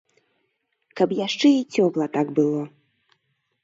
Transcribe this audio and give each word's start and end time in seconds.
Каб 1.01 1.09
яшчэ 1.19 1.47
і 1.59 1.67
цёпла 1.79 2.05
так 2.19 2.27
было. 2.41 2.61